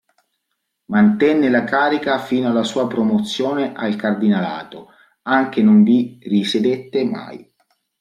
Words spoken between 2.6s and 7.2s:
sua promozione al cardinalato, anche non vi risiedette